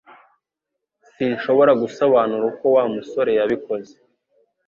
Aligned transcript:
Sinshobora 1.13 1.71
gusobanura 1.81 2.43
uko 2.51 2.65
Wa 2.75 2.83
musore 2.93 3.31
yabikoze 3.39 3.93